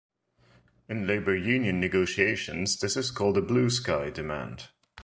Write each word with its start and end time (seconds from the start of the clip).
In 0.89 1.05
labor 1.05 1.35
union 1.35 1.79
negotiations, 1.79 2.75
this 2.79 2.97
is 2.97 3.11
called 3.11 3.37
a 3.37 3.41
Blue 3.43 3.69
Sky 3.69 4.09
demand. 4.09 4.69